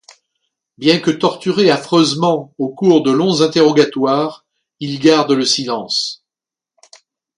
Bien 0.79 0.97
que 0.99 1.11
torturé 1.11 1.69
affreusement 1.69 2.55
au 2.57 2.69
cours 2.69 3.03
de 3.03 3.11
longs 3.11 3.41
interrogatoires, 3.43 4.47
il 4.79 4.99
garde 4.99 5.31
le 5.31 5.45
silence. 5.45 6.25